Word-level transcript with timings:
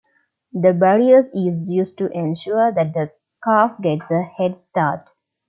The 0.51 0.73
barrier 0.73 1.19
is 1.31 1.69
used 1.69 1.99
to 1.99 2.07
ensure 2.09 2.71
that 2.71 2.95
the 2.95 3.11
calf 3.43 3.79
gets 3.79 4.09
a 4.09 4.23
head 4.23 4.57
start. 4.57 5.07